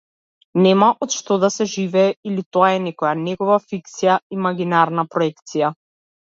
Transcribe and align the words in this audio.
Нема 0.61 0.87
од 1.05 1.13
што 1.17 1.37
да 1.43 1.49
се 1.55 1.67
живее, 1.73 2.15
или 2.31 2.45
тоа 2.57 2.71
е 2.79 2.81
некоја 2.87 3.13
негова 3.21 3.61
фикција, 3.69 4.19
имагинарна 4.41 5.09
проекција. 5.17 5.75